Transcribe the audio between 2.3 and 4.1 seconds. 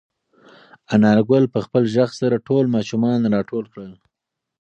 ټول ماشومان راټول کړل.